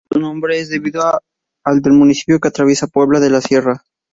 [0.11, 1.03] Su nombre es debido
[1.63, 3.83] al del municipio que atraviesa: Puebla de la Sierra.